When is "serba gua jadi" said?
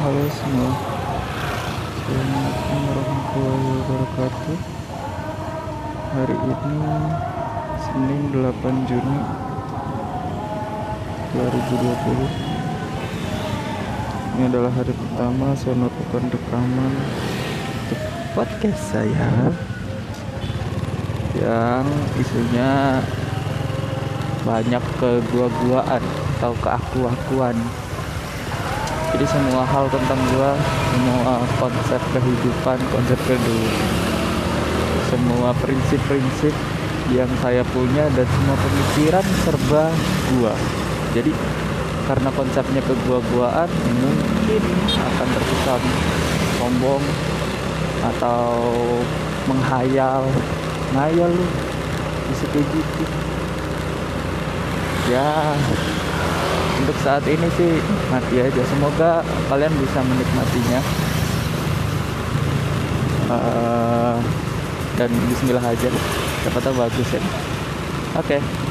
39.44-41.36